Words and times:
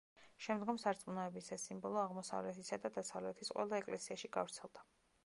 შემდგომ 0.43 0.79
სარწმუნოების 0.83 1.49
ეს 1.57 1.65
სიმბოლო 1.69 2.01
აღმოსავლეთისა 2.05 2.79
და 2.87 2.91
დასავლეთის 2.97 3.55
ყველა 3.59 3.83
ეკლესიაში 3.85 4.33
გავრცელდა. 4.39 4.87